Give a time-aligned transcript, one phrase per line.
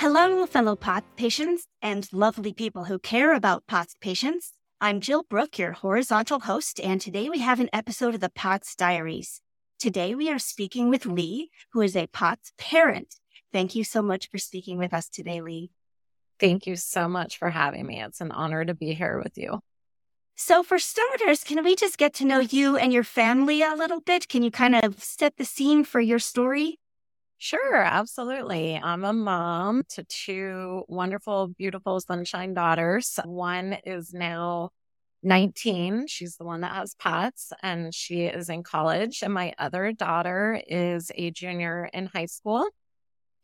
[0.00, 4.54] Hello, fellow POTS patients and lovely people who care about POTS patients.
[4.80, 8.74] I'm Jill Brook, your horizontal host, and today we have an episode of the POTS
[8.76, 9.42] Diaries.
[9.78, 13.16] Today we are speaking with Leigh, who is a POTS parent.
[13.52, 15.70] Thank you so much for speaking with us today, Leigh.
[16.38, 18.02] Thank you so much for having me.
[18.02, 19.60] It's an honor to be here with you.
[20.34, 24.00] So, for starters, can we just get to know you and your family a little
[24.00, 24.28] bit?
[24.28, 26.79] Can you kind of set the scene for your story?
[27.42, 28.76] Sure, absolutely.
[28.76, 33.18] I'm a mom to two wonderful, beautiful sunshine daughters.
[33.24, 34.70] One is now
[35.22, 36.06] 19.
[36.06, 39.22] She's the one that has POTS and she is in college.
[39.22, 42.68] And my other daughter is a junior in high school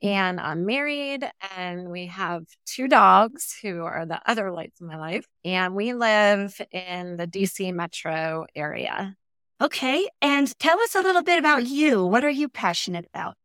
[0.02, 1.24] and I'm married
[1.56, 5.26] and we have two dogs who are the other lights in my life.
[5.42, 9.16] And we live in the DC metro area.
[9.58, 10.06] Okay.
[10.20, 12.04] And tell us a little bit about you.
[12.04, 13.36] What are you passionate about?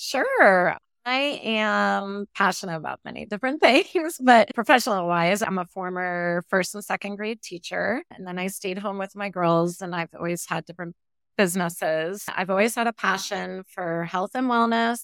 [0.00, 0.76] Sure.
[1.04, 6.82] I am passionate about many different things, but professional wise, I'm a former first and
[6.84, 8.02] second grade teacher.
[8.10, 10.94] And then I stayed home with my girls and I've always had different
[11.36, 12.24] businesses.
[12.28, 15.02] I've always had a passion for health and wellness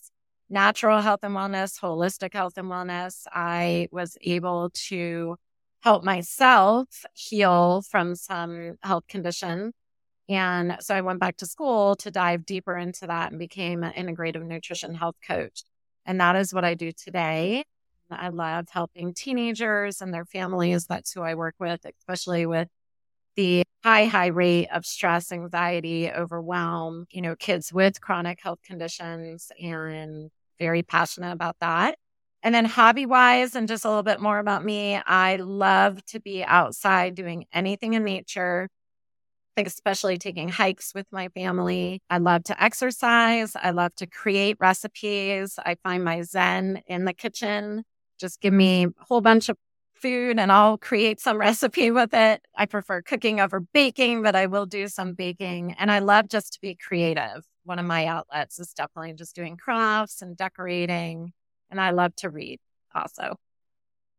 [0.48, 3.26] natural health and wellness, holistic health and wellness.
[3.32, 5.36] I was able to
[5.82, 9.72] help myself heal from some health condition.
[10.28, 13.92] And so I went back to school to dive deeper into that and became an
[13.92, 15.62] integrative nutrition health coach.
[16.04, 17.64] And that is what I do today.
[18.10, 20.86] I love helping teenagers and their families.
[20.86, 22.68] That's who I work with, especially with
[23.36, 29.52] the high, high rate of stress, anxiety, overwhelm, you know, kids with chronic health conditions
[29.62, 31.96] and very passionate about that.
[32.42, 36.20] And then hobby wise, and just a little bit more about me, I love to
[36.20, 38.68] be outside doing anything in nature.
[39.56, 42.02] Especially taking hikes with my family.
[42.10, 43.56] I love to exercise.
[43.56, 45.58] I love to create recipes.
[45.64, 47.84] I find my zen in the kitchen.
[48.18, 49.56] Just give me a whole bunch of
[49.94, 52.42] food and I'll create some recipe with it.
[52.56, 55.74] I prefer cooking over baking, but I will do some baking.
[55.78, 57.46] And I love just to be creative.
[57.64, 61.32] One of my outlets is definitely just doing crafts and decorating.
[61.70, 62.60] And I love to read
[62.94, 63.36] also.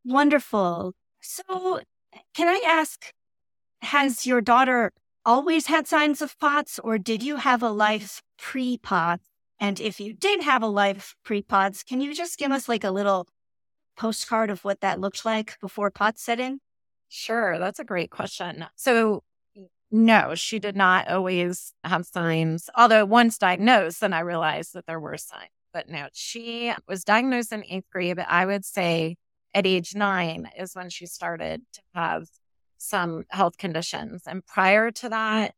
[0.04, 0.94] Wonderful.
[1.22, 1.82] So,
[2.34, 3.12] can I ask,
[3.82, 4.92] has your daughter
[5.28, 9.26] always had signs of POTS or did you have a life pre POTS?
[9.60, 12.86] And if you did have a life pre POTS, can you just give us like
[12.86, 13.28] a little
[13.98, 16.62] postcard of what that looked like before POTS set in?
[17.10, 18.66] Sure, that's a great question.
[18.76, 19.24] So,
[19.92, 22.70] no, she did not always have signs.
[22.76, 25.52] Although once diagnosed, then I realized that there were signs.
[25.74, 29.18] But no, she was diagnosed in eighth grade, but I would say
[29.54, 32.28] at age nine is when she started to have
[32.78, 34.24] some health conditions.
[34.28, 35.54] And prior to that,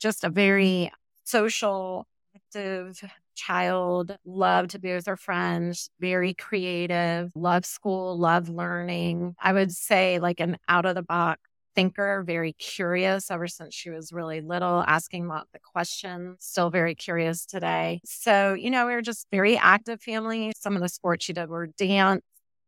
[0.00, 0.90] just a very
[1.24, 3.02] social, active
[3.34, 9.34] child, loved to be with her friends, very creative, loved school, loved learning.
[9.40, 11.40] I would say like an out of the box
[11.74, 16.94] thinker, very curious ever since she was really little, asking lots of questions, still very
[16.94, 18.00] curious today.
[18.04, 20.52] So, you know, we were just very active family.
[20.56, 22.22] Some of the sports she did were dance,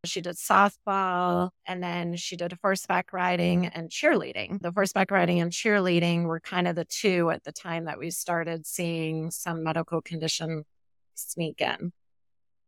[0.06, 4.60] she did softball and then she did horseback riding and cheerleading.
[4.60, 8.10] The horseback riding and cheerleading were kind of the two at the time that we
[8.10, 10.64] started seeing some medical condition
[11.14, 11.92] sneak in.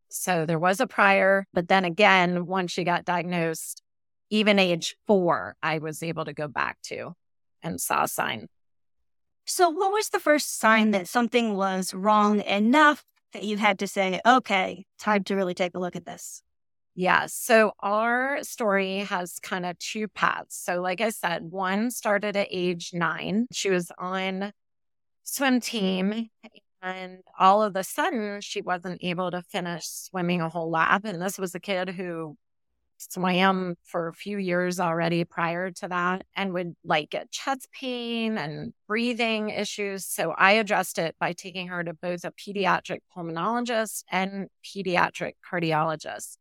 [0.09, 3.83] So there was a prior, but then again, once she got diagnosed,
[4.31, 7.15] even age four, I was able to go back to
[7.63, 8.49] and saw a sign.
[9.45, 13.87] So, what was the first sign that something was wrong enough that you had to
[13.87, 16.43] say, okay, time to really take a look at this?
[16.99, 17.27] Yeah.
[17.29, 20.57] So our story has kind of two paths.
[20.57, 23.47] So, like I said, one started at age nine.
[23.53, 24.51] She was on
[25.25, 26.31] swim team
[26.83, 31.05] and all of a sudden she wasn't able to finish swimming a whole lap.
[31.05, 32.37] And this was a kid who
[32.99, 38.39] swam for a few years already prior to that and would like get chest pain
[38.39, 40.07] and breathing issues.
[40.07, 46.39] So I addressed it by taking her to both a pediatric pulmonologist and pediatric cardiologist.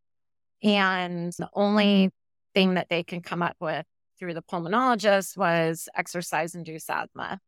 [0.64, 2.12] And the only
[2.54, 3.86] thing that they can come up with
[4.18, 7.40] through the pulmonologist was exercise induced asthma.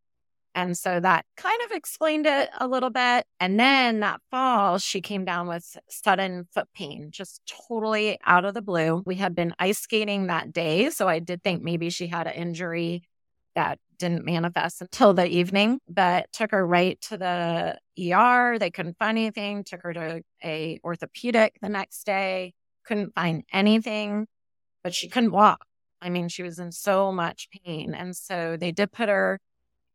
[0.55, 3.25] And so that kind of explained it a little bit.
[3.39, 8.53] And then that fall, she came down with sudden foot pain, just totally out of
[8.55, 9.03] the blue.
[9.05, 10.89] We had been ice skating that day.
[10.89, 13.03] So I did think maybe she had an injury
[13.55, 17.77] that didn't manifest until the evening, but took her right to the
[18.13, 18.57] ER.
[18.57, 22.53] They couldn't find anything, took her to a orthopedic the next day,
[22.89, 24.27] couldn't find anything,
[24.83, 25.65] but she couldn't walk.
[26.01, 27.93] I mean, she was in so much pain.
[27.93, 29.39] And so they did put her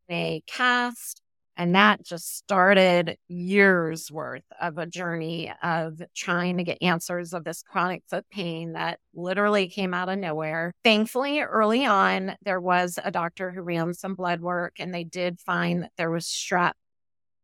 [0.09, 1.21] in a cast
[1.57, 7.45] and that just started years worth of a journey of trying to get answers of
[7.45, 10.73] this chronic foot pain that literally came out of nowhere.
[10.83, 15.39] Thankfully, early on, there was a doctor who ran some blood work and they did
[15.39, 16.73] find that there was strep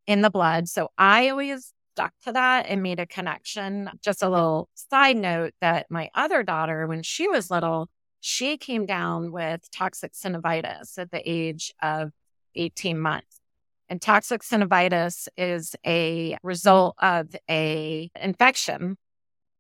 [0.09, 0.69] in the blood.
[0.69, 3.91] So I always stuck to that and made a connection.
[4.03, 7.89] Just a little side note that my other daughter, when she was little,
[8.21, 12.11] she came down with toxic synovitis at the age of
[12.55, 13.41] 18 months.
[13.89, 18.97] And toxic synovitis is a result of a infection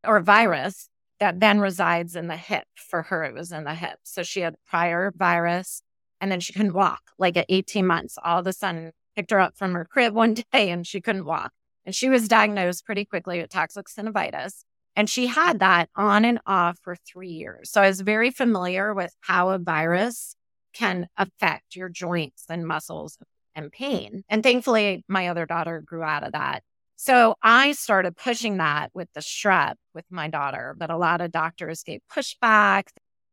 [0.06, 0.88] or virus
[1.19, 2.65] that then resides in the hip.
[2.77, 3.99] For her, it was in the hip.
[4.05, 5.82] So she had prior virus
[6.21, 7.00] and then she couldn't walk.
[7.19, 10.35] Like at 18 months, all of a sudden picked her up from her crib one
[10.35, 11.53] day and she couldn't walk.
[11.87, 14.65] And she was diagnosed pretty quickly with toxic synovitis.
[14.97, 17.71] And she had that on and off for three years.
[17.71, 20.35] So I was very familiar with how a virus
[20.73, 23.19] can affect your joints and muscles
[23.55, 24.25] and pain.
[24.29, 26.62] And thankfully, my other daughter grew out of that.
[26.97, 31.32] So I started pushing that with the strep with my daughter, but a lot of
[31.32, 32.88] doctors gave pushback,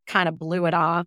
[0.08, 1.06] kind of blew it off.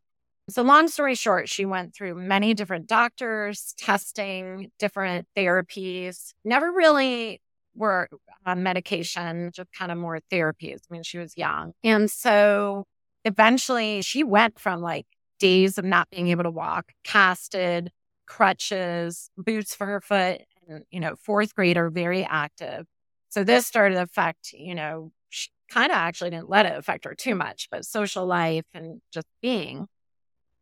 [0.51, 7.41] So, long story short, she went through many different doctors, testing different therapies, never really
[7.75, 8.09] were
[8.45, 10.79] on medication, just kind of more therapies.
[10.91, 11.73] I mean, she was young.
[11.85, 12.85] And so
[13.25, 15.07] eventually she went from like
[15.39, 17.91] days of not being able to walk, casted,
[18.27, 22.87] crutches, boots for her foot, and, you know, fourth grader, very active.
[23.31, 27.05] So this started to affect, you know, she kind of actually didn't let it affect
[27.05, 29.87] her too much, but social life and just being.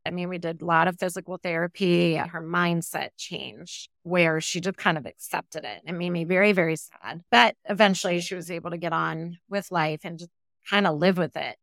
[0.09, 2.15] I mean, we did a lot of physical therapy.
[2.17, 5.83] Her mindset changed where she just kind of accepted it.
[5.87, 7.23] It made me very, very sad.
[7.31, 10.31] But eventually she was able to get on with life and just
[10.69, 11.57] kind of live with it.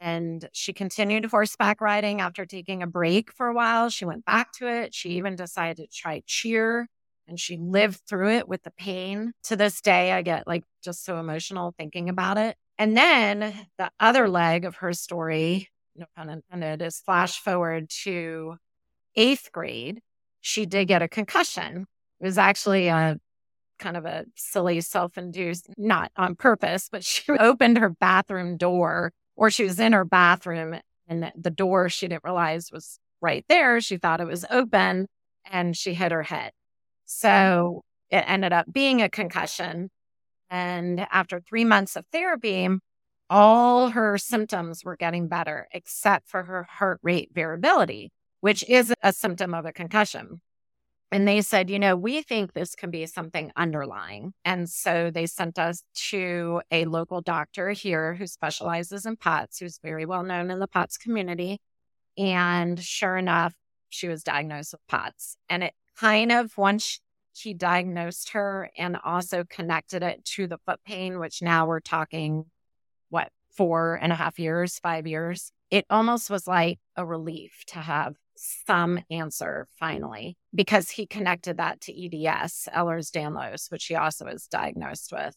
[0.00, 3.90] And she continued horseback riding after taking a break for a while.
[3.90, 4.94] She went back to it.
[4.94, 6.88] She even decided to try cheer
[7.28, 9.32] and she lived through it with the pain.
[9.44, 12.56] To this day, I get like just so emotional thinking about it.
[12.78, 18.56] And then the other leg of her story, no pun intended, is flash forward to
[19.16, 20.00] eighth grade.
[20.40, 21.86] She did get a concussion.
[22.20, 23.18] It was actually a
[23.78, 29.12] kind of a silly self induced, not on purpose, but she opened her bathroom door
[29.36, 30.76] or she was in her bathroom
[31.08, 33.80] and the door she didn't realize was right there.
[33.80, 35.06] She thought it was open
[35.50, 36.52] and she hit her head.
[37.04, 39.90] So it ended up being a concussion.
[40.50, 42.68] And after three months of therapy,
[43.28, 49.12] all her symptoms were getting better except for her heart rate variability, which is a
[49.12, 50.40] symptom of a concussion.
[51.12, 54.34] And they said, you know, we think this can be something underlying.
[54.44, 59.78] And so they sent us to a local doctor here who specializes in POTS, who's
[59.82, 61.60] very well known in the POTS community.
[62.18, 63.54] And sure enough,
[63.88, 65.36] she was diagnosed with POTS.
[65.48, 67.00] And it kind of, once
[67.34, 72.46] he diagnosed her and also connected it to the foot pain, which now we're talking,
[73.08, 77.78] what, four and a half years, five years, it almost was like a relief to
[77.78, 84.26] have some answer finally because he connected that to EDS, Ehlers Danlos, which he also
[84.26, 85.34] was diagnosed with,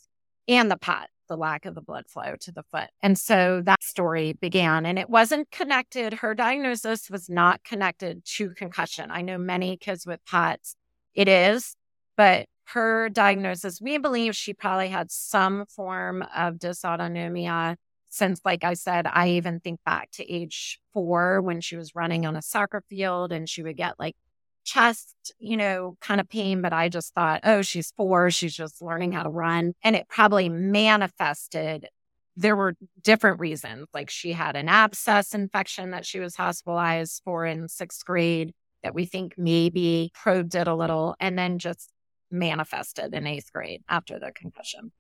[0.48, 2.90] and the POT, the lack of the blood flow to the foot.
[3.02, 6.16] And so that story began, and it wasn't connected.
[6.16, 9.12] Her diagnosis was not connected to concussion.
[9.12, 10.76] I know many kids with POTS,
[11.14, 11.76] it is,
[12.20, 17.78] but her diagnosis, we believe she probably had some form of dysautonomia
[18.10, 22.26] since, like I said, I even think back to age four when she was running
[22.26, 24.18] on a soccer field and she would get like
[24.66, 26.62] chest, you know, kind of pain.
[26.62, 28.32] But I just thought, oh, she's four.
[28.32, 29.72] She's just learning how to run.
[29.82, 31.88] And it probably manifested.
[32.36, 33.88] There were different reasons.
[33.94, 38.52] Like she had an abscess infection that she was hospitalized for in sixth grade
[38.84, 41.90] that we think maybe probed it a little and then just
[42.32, 44.92] manifested in eighth grade after the concussion.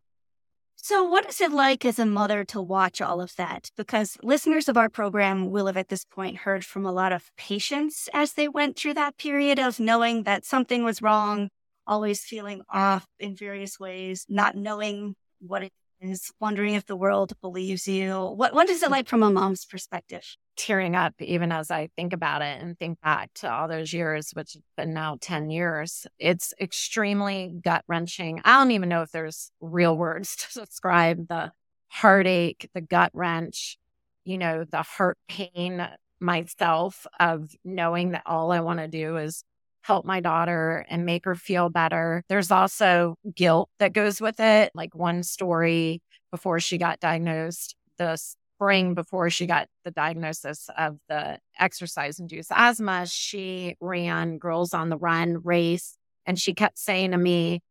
[0.82, 3.70] So, what is it like as a mother to watch all of that?
[3.76, 7.32] Because listeners of our program will have at this point heard from a lot of
[7.36, 11.50] patients as they went through that period of knowing that something was wrong,
[11.86, 17.34] always feeling off in various ways, not knowing what it is wondering if the world
[17.42, 18.14] believes you.
[18.36, 20.24] What what is it like from a mom's perspective?
[20.56, 24.32] Tearing up even as I think about it and think back to all those years,
[24.34, 26.08] which have been now 10 years.
[26.18, 28.42] It's extremely gut wrenching.
[28.46, 31.52] I don't even know if there's real words to describe the
[31.90, 33.78] heartache, the gut wrench,
[34.24, 35.88] you know, the heart pain
[36.20, 39.44] myself of knowing that all I want to do is
[39.90, 42.24] help my daughter and make her feel better.
[42.30, 44.70] There's also guilt that goes with it.
[44.76, 50.98] Like one story before she got diagnosed, the spring before she got the diagnosis of
[51.10, 55.98] the exercise induced asthma, she ran Girls on the Run race.
[56.24, 57.62] And she kept saying to me,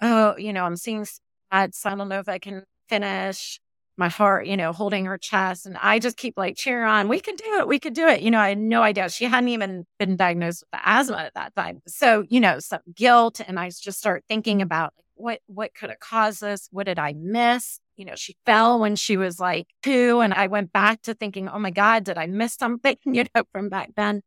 [0.00, 1.86] Oh, you know, I'm seeing spots.
[1.86, 3.60] I don't know if I can finish
[3.98, 5.66] my heart, you know, holding her chest.
[5.66, 8.22] And I just keep like cheering on, we can do it, we could do it.
[8.22, 9.08] You know, I had no idea.
[9.10, 11.82] She hadn't even been diagnosed with asthma at that time.
[11.86, 13.40] So, you know, some guilt.
[13.46, 16.68] And I just start thinking about what what could have caused this?
[16.70, 17.80] What did I miss?
[17.96, 20.20] You know, she fell when she was like two.
[20.20, 23.42] And I went back to thinking, oh my God, did I miss something, you know,
[23.52, 24.22] from back then?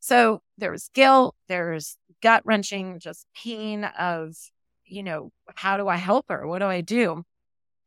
[0.00, 4.34] So there was guilt, there's gut wrenching, just pain of,
[4.84, 6.46] you know, how do I help her?
[6.46, 7.24] What do I do?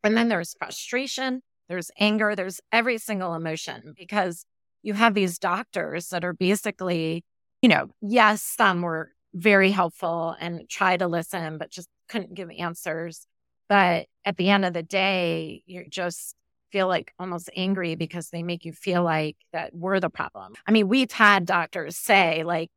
[0.06, 4.46] And then there's frustration, there's anger, there's every single emotion because
[4.84, 7.24] you have these doctors that are basically,
[7.62, 12.50] you know, yes, some were very helpful and try to listen, but just couldn't give
[12.52, 13.26] answers.
[13.68, 16.36] But at the end of the day, you just
[16.72, 20.54] feel like almost angry because they make you feel like that we're the problem.
[20.68, 22.70] I mean, we've had doctors say, like,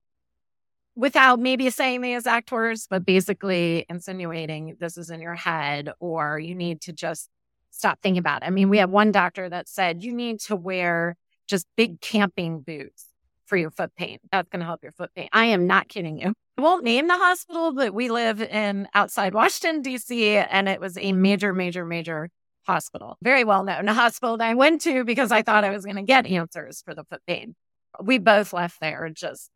[0.99, 6.40] without maybe saying the exact words, but basically insinuating this is in your head or
[6.40, 7.31] you need to just
[7.71, 8.47] stop thinking about it.
[8.47, 12.62] I mean, we have one doctor that said you need to wear just big camping
[12.62, 13.07] boots
[13.47, 14.19] for your foot pain.
[14.33, 15.28] That's going to help your foot pain.
[15.33, 16.35] I am not kidding you.
[16.59, 20.99] I won't name the hospital, but we live in outside Washington, D.C., and it was
[20.99, 22.28] a major, major, major
[22.67, 25.97] hospital, very well known hospital that I went to because I thought I was going
[25.97, 27.55] to get answers for the foot pain.
[28.02, 29.49] We both left there just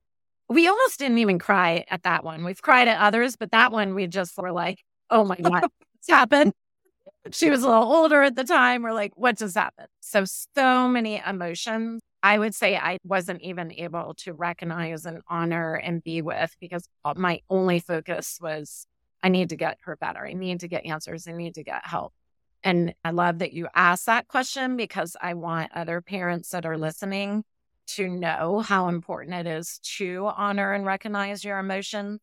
[0.52, 2.44] we almost didn't even cry at that one.
[2.44, 4.78] We've cried at others, but that one we just were like,
[5.11, 6.52] oh my God, what's happened?
[7.30, 8.82] She was a little older at the time.
[8.82, 9.88] We're like, what just happened?
[10.00, 12.00] So, so many emotions.
[12.23, 16.85] I would say I wasn't even able to recognize and honor and be with because
[17.16, 18.87] my only focus was
[19.23, 20.26] I need to get her better.
[20.26, 21.26] I need to get answers.
[21.26, 22.12] I need to get help.
[22.64, 26.78] And I love that you asked that question because I want other parents that are
[26.78, 27.44] listening
[27.96, 32.18] to know how important it is to honor and recognize your emotion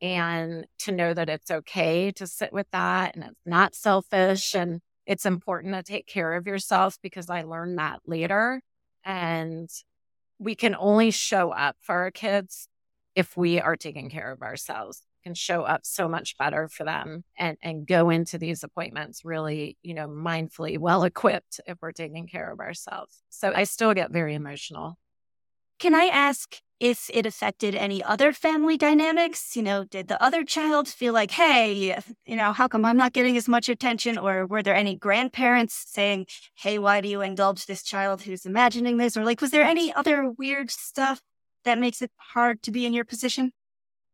[0.00, 4.80] and to know that it's okay to sit with that and it's not selfish and
[5.06, 8.60] it's important to take care of yourself because I learned that later.
[9.04, 9.70] And
[10.38, 12.68] we can only show up for our kids
[13.16, 15.02] if we are taking care of ourselves.
[15.24, 19.76] Can show up so much better for them and and go into these appointments really
[19.82, 23.22] you know mindfully well equipped if we're taking care of ourselves.
[23.28, 24.96] So i still get very emotional
[25.78, 29.56] can I ask if it affected any other family dynamics?
[29.56, 33.12] You know, did the other child feel like, hey, you know, how come I'm not
[33.12, 34.18] getting as much attention?
[34.18, 38.96] Or were there any grandparents saying, hey, why do you indulge this child who's imagining
[38.96, 39.16] this?
[39.16, 41.20] Or like, was there any other weird stuff
[41.64, 43.52] that makes it hard to be in your position?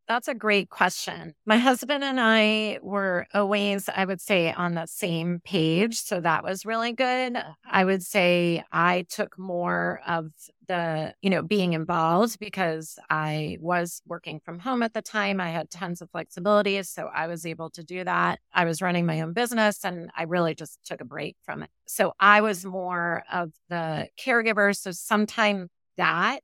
[0.07, 1.35] That's a great question.
[1.47, 5.97] My husband and I were always, I would say, on the same page.
[5.97, 7.39] So that was really good.
[7.71, 10.27] I would say I took more of
[10.69, 15.41] the, you know, being involved because I was working from home at the time.
[15.41, 16.83] I had tons of flexibility.
[16.83, 18.41] So I was able to do that.
[18.53, 21.71] I was running my own business and I really just took a break from it.
[21.87, 24.77] So I was more of the caregiver.
[24.77, 26.41] So sometimes that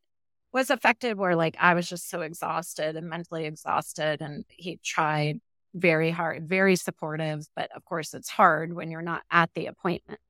[0.52, 4.20] was affected where like I was just so exhausted and mentally exhausted.
[4.20, 5.40] And he tried
[5.74, 7.46] very hard, very supportive.
[7.56, 10.20] But of course, it's hard when you're not at the appointment.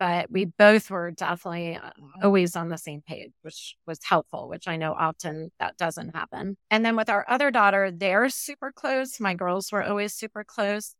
[0.00, 1.90] But we both were definitely uh,
[2.22, 6.56] always on the same page, which was helpful, which I know often that doesn't happen.
[6.70, 9.18] And then with our other daughter, they're super close.
[9.18, 10.94] My girls were always super close.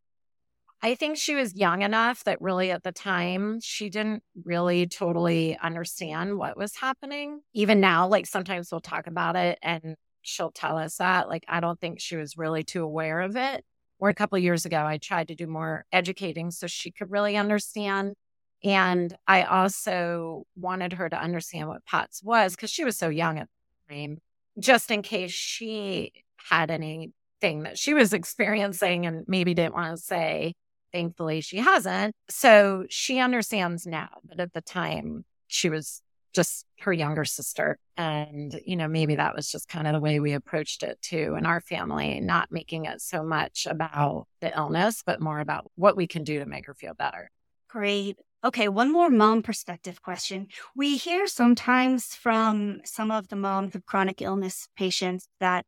[0.80, 5.58] I think she was young enough that really at the time she didn't really totally
[5.58, 7.40] understand what was happening.
[7.52, 11.28] Even now, like sometimes we'll talk about it and she'll tell us that.
[11.28, 13.64] Like, I don't think she was really too aware of it.
[13.98, 17.36] Or a couple years ago, I tried to do more educating so she could really
[17.36, 18.14] understand.
[18.62, 23.38] And I also wanted her to understand what POTS was because she was so young
[23.38, 23.48] at
[23.88, 24.18] the time,
[24.60, 30.00] just in case she had anything that she was experiencing and maybe didn't want to
[30.02, 30.54] say
[30.92, 32.14] Thankfully, she hasn't.
[32.28, 34.08] So she understands now.
[34.24, 36.02] But at the time, she was
[36.34, 37.78] just her younger sister.
[37.96, 41.34] And, you know, maybe that was just kind of the way we approached it too
[41.36, 45.96] in our family, not making it so much about the illness, but more about what
[45.96, 47.30] we can do to make her feel better.
[47.68, 48.18] Great.
[48.44, 50.46] Okay, one more mom perspective question.
[50.76, 55.66] We hear sometimes from some of the moms of chronic illness patients that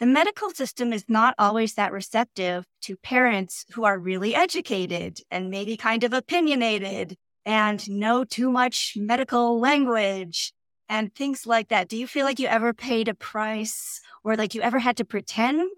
[0.00, 5.50] the medical system is not always that receptive to parents who are really educated and
[5.50, 10.52] maybe kind of opinionated and know too much medical language
[10.88, 11.88] and things like that.
[11.88, 15.04] Do you feel like you ever paid a price or like you ever had to
[15.04, 15.70] pretend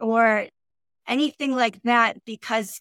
[0.00, 0.46] or
[1.08, 2.80] anything like that because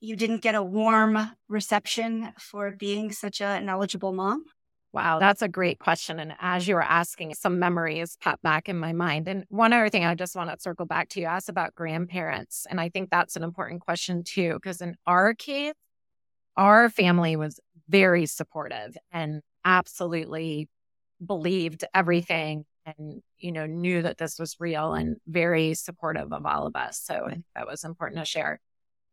[0.00, 4.44] you didn't get a warm reception for being such a knowledgeable mom?
[4.96, 6.18] Wow, that's a great question.
[6.18, 9.28] And as you were asking, some memories pop back in my mind.
[9.28, 12.66] And one other thing I just want to circle back to you asked about grandparents.
[12.70, 15.74] And I think that's an important question too, because in our case,
[16.56, 17.60] our family was
[17.90, 20.70] very supportive and absolutely
[21.24, 26.66] believed everything and you know knew that this was real and very supportive of all
[26.66, 28.60] of us so that was important to share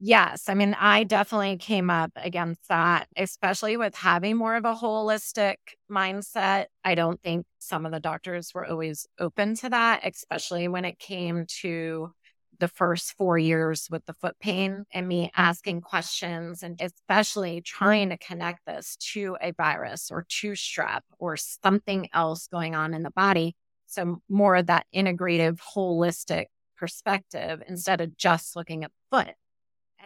[0.06, 4.76] yes i mean i definitely came up against that especially with having more of a
[4.76, 5.56] holistic
[5.90, 10.84] mindset i don't think some of the doctors were always open to that especially when
[10.84, 12.12] it came to
[12.60, 18.10] the first four years with the foot pain and me asking questions and especially trying
[18.10, 23.04] to connect this to a virus or to strep or something else going on in
[23.04, 23.56] the body.
[23.88, 26.46] So, more of that integrative, holistic
[26.78, 29.36] perspective instead of just looking at the foot.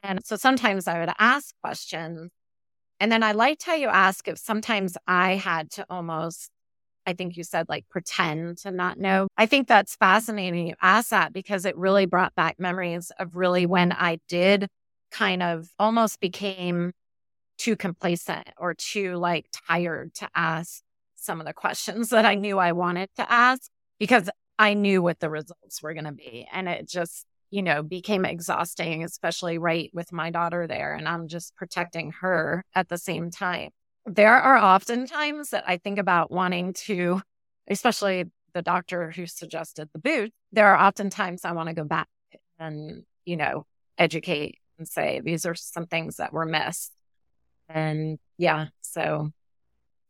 [0.03, 2.29] And so sometimes I would ask questions.
[2.99, 6.49] And then I liked how you ask if sometimes I had to almost
[7.07, 9.29] I think you said like pretend to not know.
[9.37, 13.65] I think that's fascinating you asked that because it really brought back memories of really
[13.65, 14.67] when I did
[15.09, 16.91] kind of almost became
[17.57, 20.81] too complacent or too like tired to ask
[21.15, 25.19] some of the questions that I knew I wanted to ask because I knew what
[25.19, 26.45] the results were going to be.
[26.51, 30.93] And it just, you know, became exhausting, especially right with my daughter there.
[30.93, 33.69] And I'm just protecting her at the same time
[34.07, 37.21] there are often times that I think about wanting to,
[37.67, 41.83] especially the doctor who suggested the boot, there are often times I want to go
[41.83, 42.07] back
[42.57, 43.65] and, you know,
[43.97, 46.93] educate and say, these are some things that were missed.
[47.67, 49.31] And yeah, so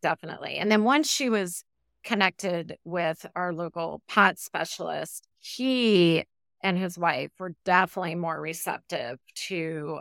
[0.04, 0.58] definitely.
[0.58, 1.64] And then once she was
[2.04, 6.24] connected with our local POTS specialist, he
[6.62, 10.00] and his wife were definitely more receptive to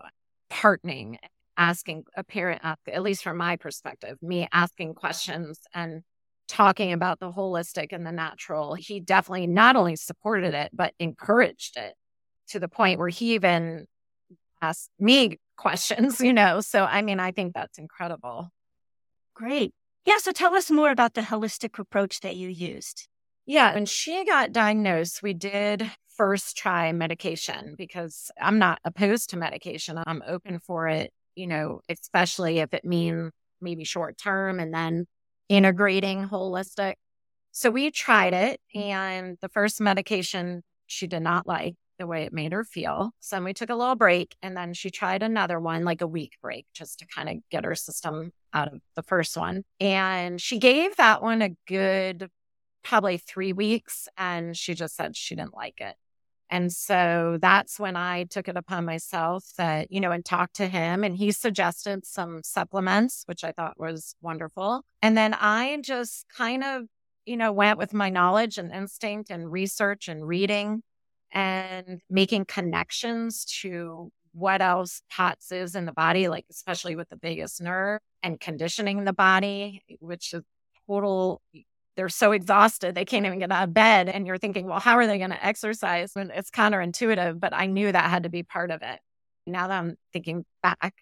[0.50, 1.16] partnering
[1.56, 6.02] asking a parent, uh, at least from my perspective, me asking questions and
[6.48, 11.76] talking about the holistic and the natural, he definitely not only supported it, but encouraged
[11.76, 11.94] it
[12.48, 13.86] to the point where he even
[14.62, 16.60] asked me questions, you know?
[16.60, 18.50] So, I mean, I think that's incredible.
[19.34, 19.72] Great.
[20.04, 20.18] Yeah.
[20.18, 23.08] So tell us more about the holistic approach that you used.
[23.44, 23.74] Yeah.
[23.74, 30.02] When she got diagnosed, we did first try medication because I'm not opposed to medication.
[30.06, 35.06] I'm open for it you know, especially if it means maybe short term and then
[35.48, 36.94] integrating holistic.
[37.52, 42.32] So we tried it, and the first medication she did not like the way it
[42.32, 43.12] made her feel.
[43.20, 46.32] So we took a little break, and then she tried another one, like a week
[46.42, 49.62] break, just to kind of get her system out of the first one.
[49.80, 52.28] And she gave that one a good
[52.84, 55.96] probably three weeks, and she just said she didn't like it.
[56.50, 60.68] And so that's when I took it upon myself that, you know, and talked to
[60.68, 64.82] him and he suggested some supplements, which I thought was wonderful.
[65.02, 66.82] And then I just kind of,
[67.24, 70.82] you know, went with my knowledge and instinct and research and reading
[71.32, 77.16] and making connections to what else POTS is in the body, like especially with the
[77.16, 80.42] vagus nerve and conditioning the body, which is
[80.86, 81.40] total
[81.96, 84.96] they're so exhausted they can't even get out of bed and you're thinking well how
[84.96, 86.10] are they going to exercise?
[86.14, 89.00] When it's counterintuitive but i knew that had to be part of it.
[89.46, 90.94] Now that i'm thinking back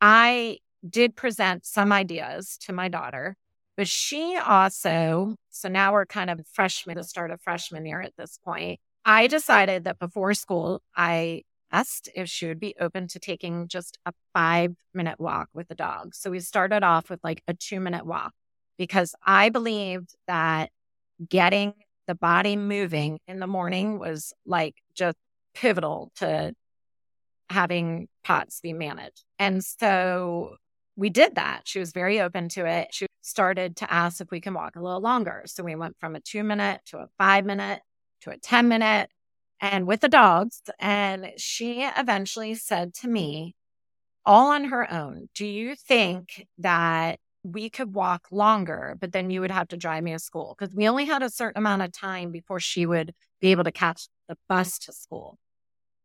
[0.00, 0.58] i
[0.88, 3.36] did present some ideas to my daughter
[3.76, 8.16] but she also so now we're kind of freshman the start of freshman year at
[8.16, 8.80] this point.
[9.04, 13.98] I decided that before school i asked if she would be open to taking just
[14.06, 16.14] a five minute walk with the dog.
[16.14, 18.32] So we started off with like a two minute walk
[18.80, 20.70] because I believed that
[21.28, 21.74] getting
[22.06, 25.18] the body moving in the morning was like just
[25.54, 26.54] pivotal to
[27.50, 29.22] having POTS be managed.
[29.38, 30.56] And so
[30.96, 31.68] we did that.
[31.68, 32.88] She was very open to it.
[32.90, 35.42] She started to ask if we can walk a little longer.
[35.44, 37.82] So we went from a two minute to a five minute
[38.22, 39.10] to a 10 minute
[39.60, 40.62] and with the dogs.
[40.78, 43.54] And she eventually said to me,
[44.24, 49.40] all on her own, do you think that we could walk longer, but then you
[49.40, 51.92] would have to drive me to school because we only had a certain amount of
[51.92, 55.38] time before she would be able to catch the bus to school.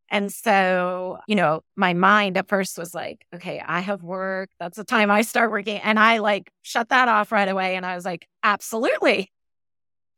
[0.10, 4.50] And so, you know, my mind at first was like, okay, I have work.
[4.60, 5.78] That's the time I start working.
[5.78, 7.76] And I like shut that off right away.
[7.76, 9.32] And I was like, absolutely.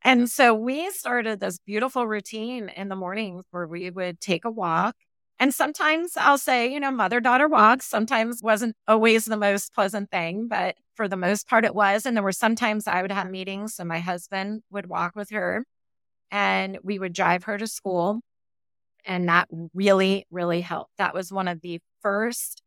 [0.03, 4.51] And so we started this beautiful routine in the mornings where we would take a
[4.51, 4.95] walk.
[5.39, 10.09] And sometimes I'll say, you know, mother daughter walks sometimes wasn't always the most pleasant
[10.09, 12.05] thing, but for the most part it was.
[12.05, 15.63] And there were sometimes I would have meetings and my husband would walk with her
[16.31, 18.21] and we would drive her to school.
[19.05, 20.91] And that really, really helped.
[20.97, 22.63] That was one of the first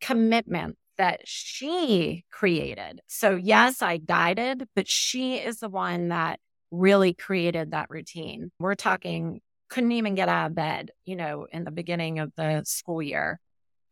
[0.00, 3.00] commitments that she created.
[3.06, 6.40] So, yes, I guided, but she is the one that
[6.70, 8.50] really created that routine.
[8.58, 9.40] We're talking,
[9.70, 13.40] couldn't even get out of bed, you know, in the beginning of the school year.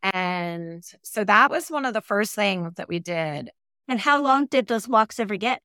[0.02, 3.50] And so that was one of the first things that we did.
[3.88, 5.62] And how long did those walks ever get?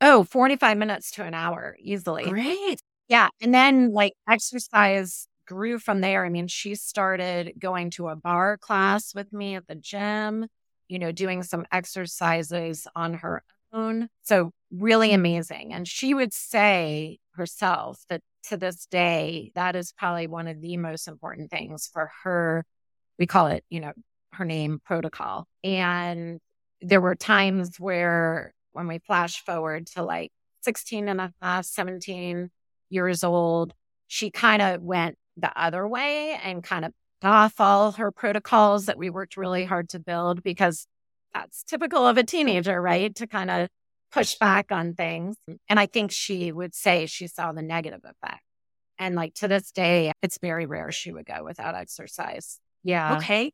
[0.00, 2.24] Oh, 45 minutes to an hour easily.
[2.24, 2.80] Great.
[3.08, 3.28] Yeah.
[3.40, 6.24] And then like exercise grew from there.
[6.24, 10.46] I mean, she started going to a barre class with me at the gym,
[10.88, 14.08] you know, doing some exercises on her own.
[14.22, 15.14] So, really mm.
[15.14, 15.72] amazing.
[15.72, 20.76] And she would say herself that to this day, that is probably one of the
[20.76, 22.64] most important things for her.
[23.18, 23.92] We call it, you know,
[24.32, 25.46] her name protocol.
[25.64, 26.40] And
[26.80, 30.30] there were times where when we flash forward to like
[30.62, 32.50] 16 and a half, 17
[32.90, 33.72] years old,
[34.06, 38.98] she kind of went the other way and kind of off all her protocols that
[38.98, 40.86] we worked really hard to build because
[41.34, 43.14] that's typical of a teenager, right?
[43.16, 43.68] To kind of
[44.12, 45.36] push back on things.
[45.68, 48.42] And I think she would say she saw the negative effect.
[48.98, 52.58] And like to this day, it's very rare she would go without exercise.
[52.82, 53.16] Yeah.
[53.16, 53.52] Okay.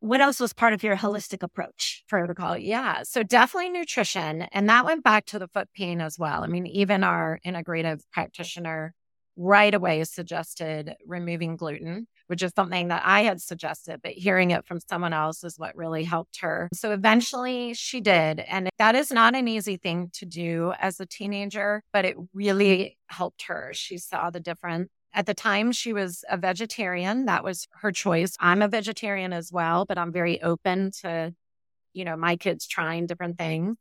[0.00, 1.06] What else was part of your mm-hmm.
[1.06, 2.04] holistic approach?
[2.08, 2.56] Protocol.
[2.56, 3.02] Yeah.
[3.02, 4.42] So definitely nutrition.
[4.52, 6.42] And that went back to the foot pain as well.
[6.42, 8.94] I mean, even our integrative practitioner
[9.40, 14.66] right away suggested removing gluten, which is something that I had suggested, but hearing it
[14.66, 16.68] from someone else is what really helped her.
[16.74, 18.40] So eventually she did.
[18.40, 22.98] And that is not an easy thing to do as a teenager, but it really
[23.08, 23.70] helped her.
[23.72, 24.90] She saw the difference.
[25.12, 27.24] At the time, she was a vegetarian.
[27.24, 28.36] That was her choice.
[28.38, 31.34] I'm a vegetarian as well, but I'm very open to,
[31.94, 33.76] you know, my kids trying different things.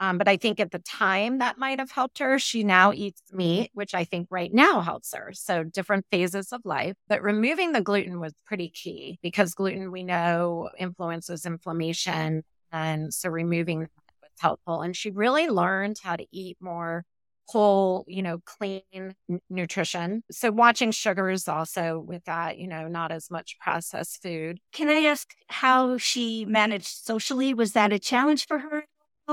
[0.00, 2.38] Um, but I think at the time that might have helped her.
[2.38, 5.30] She now eats meat, which I think right now helps her.
[5.34, 6.96] So different phases of life.
[7.06, 12.42] But removing the gluten was pretty key because gluten, we know, influences inflammation.
[12.72, 13.90] And so removing that
[14.22, 14.80] was helpful.
[14.80, 17.04] And she really learned how to eat more
[17.48, 20.22] whole, you know, clean n- nutrition.
[20.30, 24.60] So watching sugars also with that, you know, not as much processed food.
[24.72, 27.52] Can I ask how she managed socially?
[27.52, 28.84] Was that a challenge for her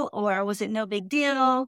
[0.06, 1.68] or was it no big deal?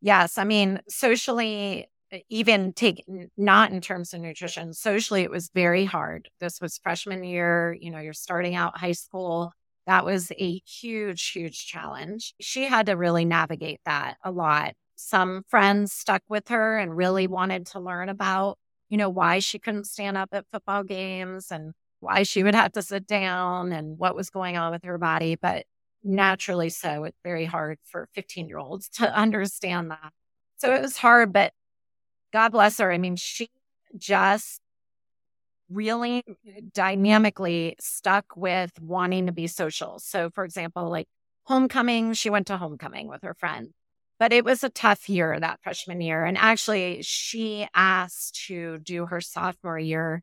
[0.00, 0.38] Yes.
[0.38, 3.04] I mean, socially, uh, even take
[3.36, 6.28] not in terms of nutrition, socially, it was very hard.
[6.40, 9.52] This was freshman year, you know, you're starting out high school.
[9.86, 12.34] That was a huge, huge challenge.
[12.40, 17.26] She had to really navigate that a lot some friends stuck with her and really
[17.26, 18.58] wanted to learn about,
[18.88, 22.72] you know, why she couldn't stand up at football games and why she would have
[22.72, 25.36] to sit down and what was going on with her body.
[25.36, 25.64] But
[26.04, 30.12] naturally so, it's very hard for 15 year olds to understand that.
[30.56, 31.52] So it was hard, but
[32.32, 32.92] God bless her.
[32.92, 33.50] I mean, she
[33.96, 34.60] just
[35.68, 39.98] really eh, dynamically stuck with wanting to be social.
[39.98, 41.08] So, for example, like
[41.44, 43.72] homecoming, she went to homecoming with her friends.
[44.18, 46.24] But it was a tough year that freshman year.
[46.24, 50.22] And actually, she asked to do her sophomore year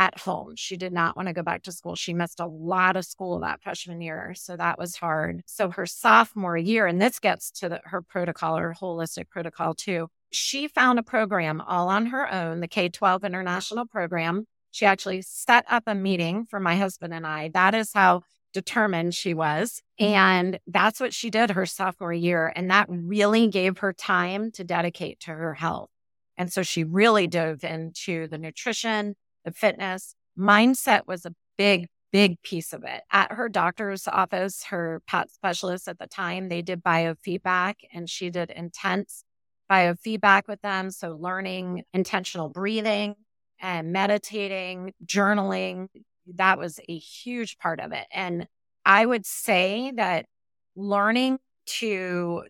[0.00, 0.56] at home.
[0.56, 1.94] She did not want to go back to school.
[1.94, 4.32] She missed a lot of school that freshman year.
[4.34, 5.42] So that was hard.
[5.44, 10.08] So her sophomore year, and this gets to the, her protocol or holistic protocol too,
[10.32, 14.46] she found a program all on her own, the K 12 International Program.
[14.70, 17.50] She actually set up a meeting for my husband and I.
[17.52, 18.22] That is how
[18.54, 19.82] determined she was.
[19.98, 22.50] And that's what she did her sophomore year.
[22.56, 25.90] And that really gave her time to dedicate to her health.
[26.38, 30.14] And so she really dove into the nutrition, the fitness.
[30.38, 33.02] Mindset was a big, big piece of it.
[33.12, 38.30] At her doctor's office, her PAT specialist at the time, they did biofeedback and she
[38.30, 39.24] did intense
[39.70, 40.90] biofeedback with them.
[40.90, 43.14] So learning intentional breathing
[43.60, 45.88] and meditating, journaling,
[46.34, 48.06] that was a huge part of it.
[48.12, 48.46] And
[48.84, 50.26] I would say that
[50.74, 52.44] learning to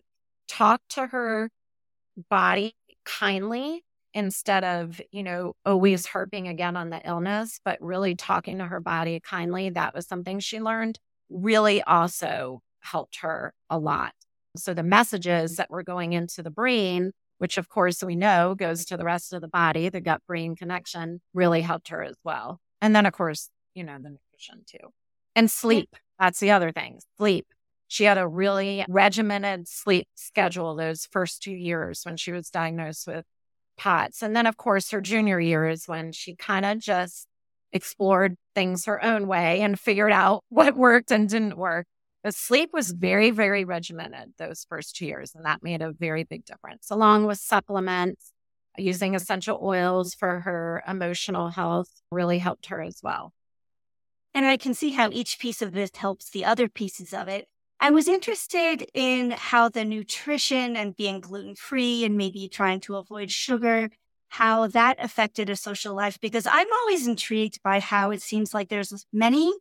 [0.47, 1.49] talk to her
[2.29, 2.75] body
[3.05, 8.65] kindly instead of, you know, always harping again on the illness, but really talking to
[8.65, 14.13] her body kindly, that was something she learned really also helped her a lot.
[14.57, 18.85] So the messages that were going into the brain, which of course we know goes
[18.85, 22.59] to the rest of the body, the gut brain connection really helped her as well.
[22.81, 24.89] And then, of course, you know, the nutrition too.
[25.35, 25.95] And sleep.
[26.19, 27.47] That's the other thing sleep.
[27.87, 33.07] She had a really regimented sleep schedule those first two years when she was diagnosed
[33.07, 33.25] with
[33.81, 34.21] POTS.
[34.21, 37.27] And then, of course, her junior year is when she kind of just
[37.73, 41.87] explored things her own way and figured out what worked and didn't work.
[42.23, 46.23] The sleep was very, very regimented those first two years, and that made a very
[46.23, 48.31] big difference, along with supplements.
[48.77, 53.33] Using essential oils for her emotional health really helped her as well.
[54.33, 57.47] And I can see how each piece of this helps the other pieces of it.
[57.83, 62.95] I was interested in how the nutrition and being gluten free and maybe trying to
[62.95, 63.89] avoid sugar,
[64.29, 68.69] how that affected a social life, because I'm always intrigued by how it seems like
[68.69, 69.51] there's many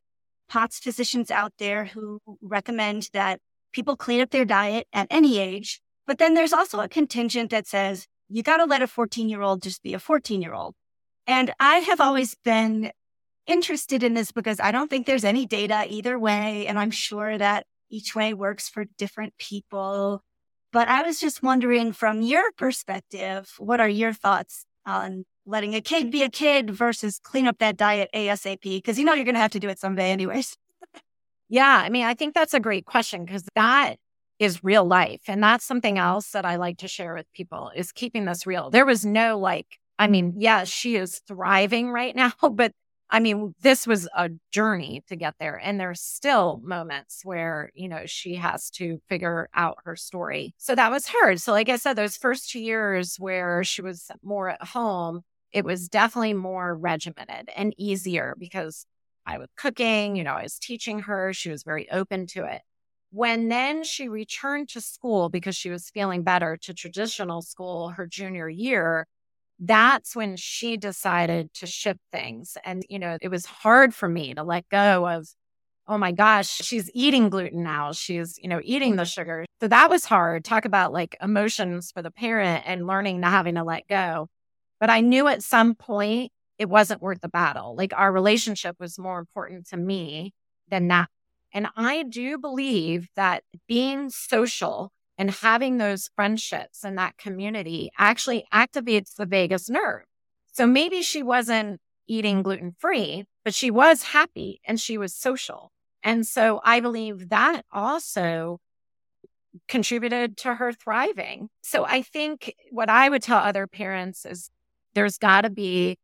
[0.51, 3.41] POTS physicians out there who recommend that
[3.73, 5.81] people clean up their diet at any age.
[6.07, 9.41] But then there's also a contingent that says you got to let a 14 year
[9.41, 10.75] old just be a 14 year old.
[11.27, 12.93] And I have always been
[13.47, 16.67] interested in this because I don't think there's any data either way.
[16.67, 20.23] And I'm sure that each way works for different people.
[20.73, 25.81] But I was just wondering from your perspective, what are your thoughts on letting a
[25.81, 28.63] kid be a kid versus clean up that diet ASAP?
[28.63, 30.57] Because you know you're going to have to do it someday, anyways.
[31.49, 31.83] yeah.
[31.85, 33.97] I mean, I think that's a great question because that
[34.39, 35.21] is real life.
[35.29, 38.71] And that's something else that I like to share with people is keeping this real.
[38.71, 39.67] There was no like,
[39.99, 42.73] I mean, yes, she is thriving right now, but
[43.11, 45.61] I mean, this was a journey to get there.
[45.63, 50.55] And there's still moments where, you know, she has to figure out her story.
[50.59, 51.41] So that was hard.
[51.41, 55.65] So, like I said, those first two years where she was more at home, it
[55.65, 58.87] was definitely more regimented and easier because
[59.27, 61.33] I was cooking, you know, I was teaching her.
[61.33, 62.63] She was very open to it.
[63.11, 68.07] When then she returned to school because she was feeling better to traditional school her
[68.07, 69.07] junior year,
[69.61, 72.57] that's when she decided to shift things.
[72.65, 75.29] And, you know, it was hard for me to let go of,
[75.87, 77.93] oh my gosh, she's eating gluten now.
[77.93, 79.09] She's, you know, eating the mm-hmm.
[79.09, 79.45] sugar.
[79.61, 80.45] So that was hard.
[80.45, 84.29] Talk about like emotions for the parent and learning to having to let go.
[84.79, 87.75] But I knew at some point it wasn't worth the battle.
[87.77, 90.33] Like our relationship was more important to me
[90.69, 91.09] than that.
[91.53, 98.47] And I do believe that being social and having those friendships and that community actually
[98.55, 100.05] activates the vagus nerve.
[100.51, 101.79] So maybe she wasn't
[102.09, 105.73] eating gluten free, but she was happy and she was social.
[106.03, 108.61] And so I believe that also
[109.69, 111.51] contributed to her thriving.
[111.61, 114.49] So I think what I would tell other parents is
[114.95, 115.99] there's got to be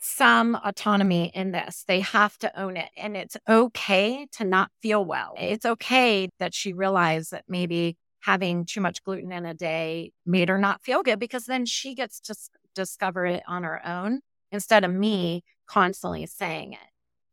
[0.00, 1.84] some autonomy in this.
[1.86, 2.88] They have to own it.
[2.96, 5.34] And it's okay to not feel well.
[5.36, 10.48] It's okay that she realized that maybe having too much gluten in a day made
[10.48, 14.20] her not feel good because then she gets to s- discover it on her own
[14.50, 16.78] instead of me constantly saying it.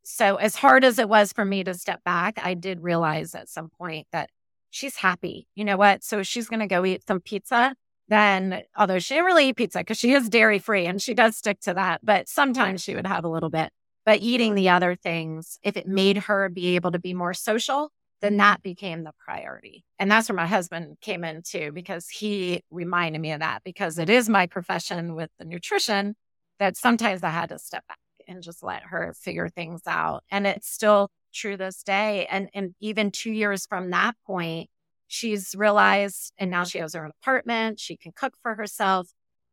[0.04, 3.50] So, as hard as it was for me to step back, I did realize at
[3.50, 4.30] some point that
[4.70, 5.48] she's happy.
[5.56, 6.04] You know what?
[6.04, 7.76] So, she's going to go eat some pizza.
[8.08, 11.36] Then, although she didn't really eat pizza because she is dairy free and she does
[11.38, 13.72] stick to that, but sometimes she would have a little bit.
[14.06, 17.92] But eating the other things, if it made her be able to be more social,
[18.22, 19.84] then that became the priority.
[20.00, 24.00] And that's where my husband came in too, because he reminded me of that because
[24.00, 26.16] it is my profession with the nutrition
[26.60, 27.98] that sometimes I had to step back
[28.28, 30.24] and just let her figure things out.
[30.32, 32.26] And it's still true this day.
[32.30, 34.70] And, and even two years from that point,
[35.08, 39.08] she's realized, and now she has her own apartment, she can cook for herself,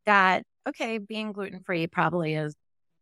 [0.07, 2.55] that, okay, being gluten free probably is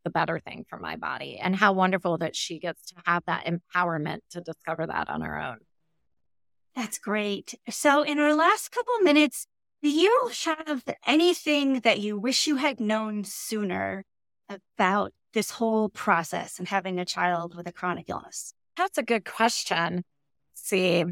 [0.05, 1.39] the better thing for my body.
[1.39, 5.41] And how wonderful that she gets to have that empowerment to discover that on her
[5.41, 5.59] own.
[6.77, 7.55] That's great.
[7.69, 9.47] So, in our last couple minutes,
[9.83, 14.05] do you have anything that you wish you had known sooner
[14.49, 18.55] about this whole process and having a child with a chronic illness?
[18.77, 19.97] That's a good question.
[19.97, 21.05] Let's see,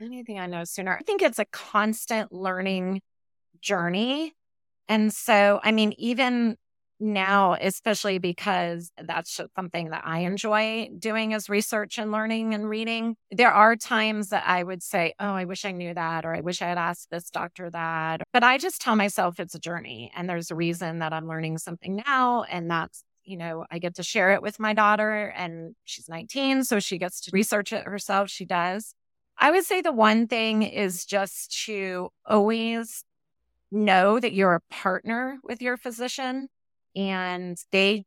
[0.00, 0.96] anything I know sooner?
[0.96, 3.00] I think it's a constant learning
[3.60, 4.32] journey.
[4.88, 6.56] And so, I mean, even
[7.00, 13.16] now, especially because that's something that I enjoy doing is research and learning and reading.
[13.30, 16.40] There are times that I would say, Oh, I wish I knew that, or I
[16.40, 18.22] wish I had asked this doctor that.
[18.32, 21.58] But I just tell myself it's a journey and there's a reason that I'm learning
[21.58, 22.42] something now.
[22.44, 26.64] And that's, you know, I get to share it with my daughter and she's 19,
[26.64, 28.30] so she gets to research it herself.
[28.30, 28.94] She does.
[29.38, 33.04] I would say the one thing is just to always
[33.70, 36.48] know that you're a partner with your physician
[36.96, 38.04] and they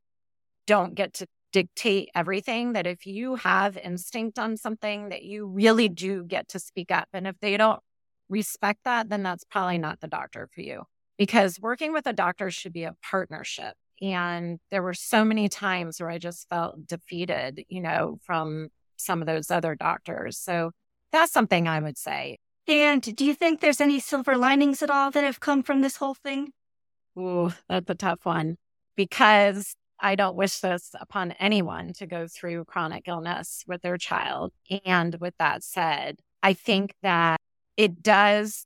[0.67, 5.89] don't get to dictate everything that if you have instinct on something that you really
[5.89, 7.81] do get to speak up and if they don't
[8.29, 10.83] respect that then that's probably not the doctor for you
[11.17, 15.99] because working with a doctor should be a partnership And there were so many times
[15.99, 20.37] where I just felt defeated, you know, from some of those other doctors.
[20.39, 20.71] So
[21.11, 22.37] that's something I would say.
[22.67, 25.97] And do you think there's any silver linings at all that have come from this
[25.97, 26.51] whole thing?
[27.17, 28.57] Ooh, that's a tough one
[28.95, 34.51] because I don't wish this upon anyone to go through chronic illness with their child.
[34.85, 37.39] And with that said, I think that
[37.77, 38.65] it does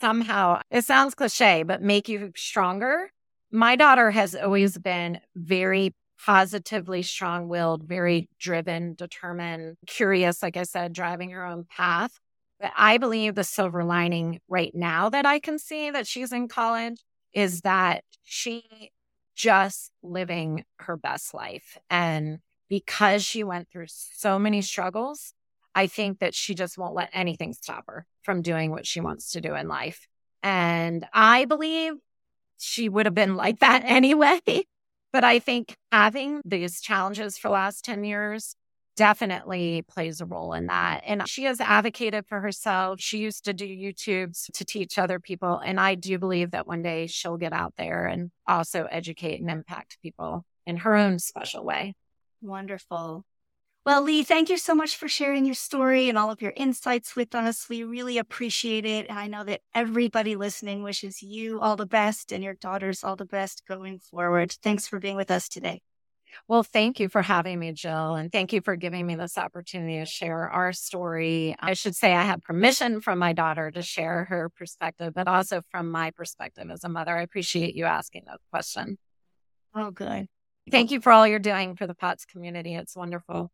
[0.00, 3.10] somehow, it sounds cliche, but make you stronger.
[3.50, 10.64] My daughter has always been very positively strong willed, very driven, determined, curious, like I
[10.64, 12.18] said, driving her own path.
[12.60, 16.48] But I believe the silver lining right now that I can see that she's in
[16.48, 17.00] college
[17.32, 18.90] is that she
[19.38, 21.78] just living her best life.
[21.88, 25.32] And because she went through so many struggles,
[25.76, 29.30] I think that she just won't let anything stop her from doing what she wants
[29.30, 30.08] to do in life.
[30.42, 31.94] And I believe
[32.58, 34.40] she would have been like that anyway.
[35.12, 38.56] But I think having these challenges for the last 10 years
[38.98, 41.02] definitely plays a role in that.
[41.06, 43.00] And she has advocated for herself.
[43.00, 45.58] She used to do YouTubes to teach other people.
[45.64, 49.48] And I do believe that one day she'll get out there and also educate and
[49.48, 51.94] impact people in her own special way.
[52.42, 53.24] Wonderful.
[53.86, 57.14] Well, Leigh, thank you so much for sharing your story and all of your insights
[57.14, 57.68] with us.
[57.68, 59.06] We really appreciate it.
[59.08, 63.14] And I know that everybody listening wishes you all the best and your daughters all
[63.14, 64.50] the best going forward.
[64.62, 65.80] Thanks for being with us today.
[66.46, 69.98] Well, thank you for having me, Jill, and thank you for giving me this opportunity
[69.98, 71.54] to share our story.
[71.60, 75.62] I should say I have permission from my daughter to share her perspective, but also
[75.70, 77.16] from my perspective as a mother.
[77.16, 78.98] I appreciate you asking that question.
[79.74, 80.26] Oh, good.
[80.70, 82.74] Thank you for all you're doing for the POTS community.
[82.74, 83.50] It's wonderful.